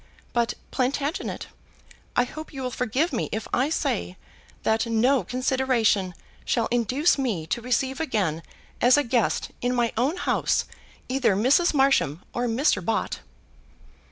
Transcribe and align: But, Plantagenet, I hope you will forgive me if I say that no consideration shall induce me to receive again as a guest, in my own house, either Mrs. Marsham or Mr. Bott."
But, 0.33 0.55
Plantagenet, 0.71 1.45
I 2.15 2.23
hope 2.23 2.51
you 2.51 2.63
will 2.63 2.71
forgive 2.71 3.13
me 3.13 3.29
if 3.31 3.47
I 3.53 3.69
say 3.69 4.17
that 4.63 4.87
no 4.87 5.23
consideration 5.23 6.15
shall 6.43 6.65
induce 6.71 7.19
me 7.19 7.45
to 7.45 7.61
receive 7.61 7.99
again 7.99 8.41
as 8.81 8.97
a 8.97 9.03
guest, 9.03 9.51
in 9.61 9.75
my 9.75 9.93
own 9.97 10.17
house, 10.17 10.65
either 11.07 11.35
Mrs. 11.35 11.75
Marsham 11.75 12.23
or 12.33 12.47
Mr. 12.47 12.83
Bott." 12.83 13.19